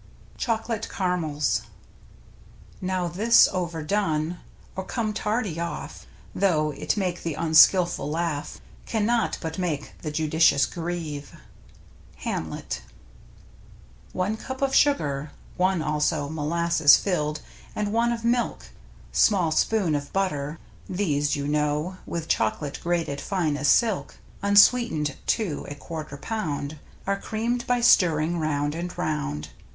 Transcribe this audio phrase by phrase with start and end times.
[0.00, 0.32] ^%>.
[0.38, 1.62] 54 J^ CHOCOLATE CARAMELS
[2.80, 4.38] Now this overdone,
[4.74, 10.64] or come tardy off, though it make the unskilful laugh, cannot but make the judicious
[10.64, 11.36] grieve.—
[12.26, 12.80] Hamlet.
[14.14, 17.42] One cup of sugar, one also Molasses filled,
[17.76, 18.70] and one of milk.
[19.12, 20.58] Small spoon of butter—
[20.88, 26.78] these, you know, With chocolate, grated fine as silk (Unsweetened, too, a quarter pound).
[27.06, 29.48] Are creamed by stirring round and round.